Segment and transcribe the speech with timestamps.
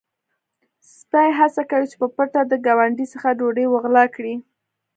[0.95, 4.35] سپی هڅه کوي چې په پټه د ګاونډي څخه ډوډۍ وغلا کړي.